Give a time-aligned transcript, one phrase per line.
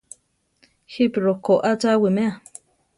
[0.93, 2.33] ¿Jípi rokó a cha awimea?